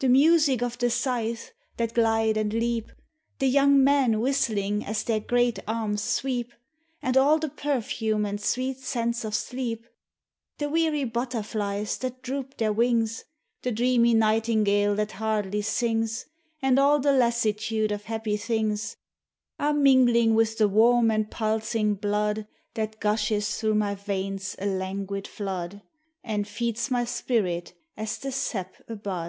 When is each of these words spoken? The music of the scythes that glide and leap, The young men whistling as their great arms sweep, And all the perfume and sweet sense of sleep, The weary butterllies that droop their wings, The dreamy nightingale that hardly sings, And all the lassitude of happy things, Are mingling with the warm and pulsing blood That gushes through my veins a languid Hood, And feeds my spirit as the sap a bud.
The 0.00 0.08
music 0.08 0.62
of 0.62 0.78
the 0.78 0.88
scythes 0.88 1.52
that 1.76 1.92
glide 1.92 2.36
and 2.36 2.52
leap, 2.54 2.90
The 3.38 3.46
young 3.46 3.84
men 3.84 4.18
whistling 4.18 4.82
as 4.84 5.04
their 5.04 5.20
great 5.20 5.58
arms 5.68 6.02
sweep, 6.02 6.52
And 7.02 7.16
all 7.18 7.38
the 7.38 7.50
perfume 7.50 8.24
and 8.24 8.40
sweet 8.40 8.78
sense 8.78 9.24
of 9.24 9.34
sleep, 9.36 9.84
The 10.58 10.70
weary 10.70 11.04
butterllies 11.04 11.98
that 11.98 12.22
droop 12.22 12.56
their 12.56 12.72
wings, 12.72 13.24
The 13.62 13.70
dreamy 13.70 14.14
nightingale 14.14 14.96
that 14.96 15.12
hardly 15.12 15.62
sings, 15.62 16.26
And 16.62 16.78
all 16.78 16.98
the 16.98 17.12
lassitude 17.12 17.92
of 17.92 18.04
happy 18.04 18.38
things, 18.38 18.96
Are 19.60 19.74
mingling 19.74 20.34
with 20.34 20.56
the 20.58 20.66
warm 20.66 21.10
and 21.10 21.30
pulsing 21.30 21.94
blood 21.94 22.48
That 22.74 22.98
gushes 23.00 23.58
through 23.60 23.74
my 23.74 23.94
veins 23.94 24.56
a 24.58 24.66
languid 24.66 25.28
Hood, 25.28 25.82
And 26.24 26.48
feeds 26.48 26.90
my 26.90 27.04
spirit 27.04 27.74
as 27.96 28.18
the 28.18 28.32
sap 28.32 28.76
a 28.88 28.96
bud. 28.96 29.10